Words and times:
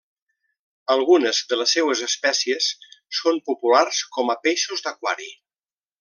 Algunes 0.93 1.41
de 1.51 1.59
les 1.59 1.73
seues 1.77 2.01
espècies 2.09 2.71
són 3.21 3.37
populars 3.51 3.99
com 4.17 4.33
a 4.35 4.41
peixos 4.49 4.83
d'aquari. 4.89 5.29